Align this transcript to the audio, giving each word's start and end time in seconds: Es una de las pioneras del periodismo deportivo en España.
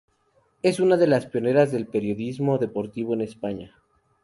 Es 0.63 0.79
una 0.79 0.97
de 0.97 1.05
las 1.05 1.27
pioneras 1.27 1.71
del 1.71 1.85
periodismo 1.85 2.57
deportivo 2.57 3.13
en 3.13 3.21
España. 3.21 3.75